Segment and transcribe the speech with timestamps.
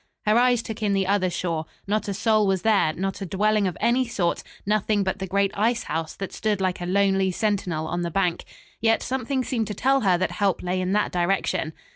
[0.25, 1.67] Her eyes took in the other shore.
[1.85, 5.51] Not a soul was there, not a dwelling of any sort; nothing but the great
[5.53, 8.45] ice house that stood like a lonely sentinel on the bank.
[8.79, 11.73] Yet something seemed to tell her that help lay in that direction.